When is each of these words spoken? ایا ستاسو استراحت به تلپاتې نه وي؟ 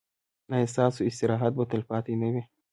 ایا 0.53 0.67
ستاسو 0.73 1.01
استراحت 1.09 1.51
به 1.57 1.63
تلپاتې 1.71 2.13
نه 2.21 2.29
وي؟ 2.33 2.43